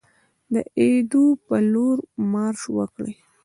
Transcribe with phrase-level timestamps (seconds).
[0.53, 1.97] د ایدو په لور
[2.31, 3.13] مارش وکړي.